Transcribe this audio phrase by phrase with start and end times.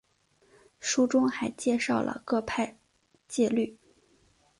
[0.79, 2.75] 书中还介绍了各派
[3.27, 3.77] 戒律。